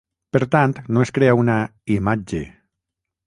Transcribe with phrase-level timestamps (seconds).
[0.35, 1.59] Per tant, no es crea una
[1.97, 2.43] "imatge".